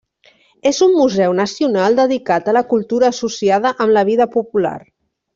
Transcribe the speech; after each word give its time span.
És 0.69 0.77
un 0.85 0.93
museu 0.99 1.35
nacional 1.39 1.99
dedicat 1.99 2.49
a 2.49 2.55
la 2.57 2.63
cultura 2.71 3.11
associada 3.15 3.73
amb 3.85 3.95
la 3.99 4.05
vida 4.13 4.27
popular. 4.37 4.73